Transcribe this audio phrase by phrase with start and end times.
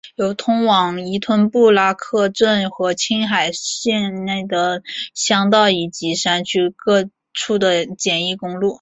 [0.15, 4.81] 有通往依吞布拉克镇和青海境内的
[5.13, 8.69] 乡道以及山区各处的简易公路。